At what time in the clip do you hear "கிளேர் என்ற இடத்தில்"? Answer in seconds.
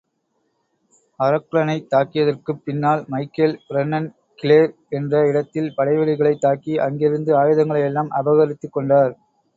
4.39-5.73